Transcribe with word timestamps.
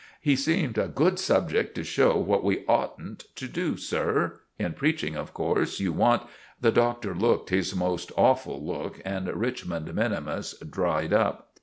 "He 0.19 0.35
seemed 0.35 0.79
a 0.79 0.87
good 0.87 1.19
subject 1.19 1.75
to 1.75 1.83
show 1.83 2.17
what 2.17 2.43
we 2.43 2.65
oughtn't 2.65 3.25
to 3.35 3.47
do, 3.47 3.77
sir. 3.77 4.39
In 4.57 4.73
preaching, 4.73 5.15
of 5.15 5.31
course, 5.31 5.79
you 5.79 5.93
want——" 5.93 6.27
The 6.59 6.71
Doctor 6.71 7.13
looked 7.13 7.51
his 7.51 7.75
most 7.75 8.11
awful 8.17 8.65
look, 8.65 8.99
and 9.05 9.27
Richmond 9.27 9.93
minimus 9.93 10.55
dried 10.57 11.13
up. 11.13 11.53